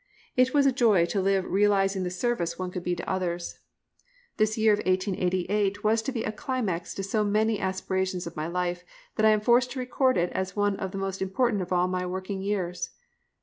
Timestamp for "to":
1.05-1.21, 2.95-3.07, 6.01-6.11, 6.95-7.03, 9.73-9.79